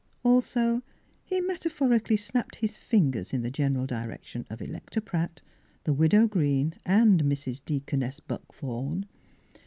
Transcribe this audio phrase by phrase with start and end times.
[0.23, 0.81] Also,
[1.23, 5.41] he metaphorically snapped his fingers in the general direc tion of Electa Pratt,
[5.83, 7.61] the Widow Green— and Mrs.
[7.63, 9.05] Deaconess Buckthorn.